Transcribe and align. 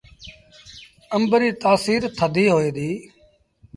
آݩب 1.15 1.31
ريٚ 1.41 1.57
تآسيٚر 1.61 2.01
ٿڌي 2.17 2.45
هوئي 2.53 2.69
ديٚ۔ 2.77 2.97